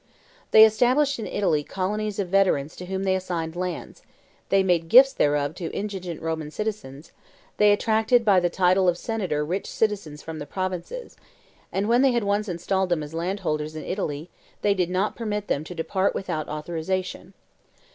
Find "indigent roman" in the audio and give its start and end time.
5.75-6.49